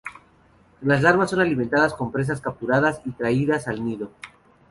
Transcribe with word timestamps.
Las 0.81 1.03
larvas 1.03 1.29
son 1.29 1.41
alimentadas 1.41 1.93
con 1.93 2.11
presas 2.11 2.41
capturadas 2.41 3.01
y 3.05 3.11
traídas 3.11 3.67
al 3.67 3.85
nido. 3.85 4.09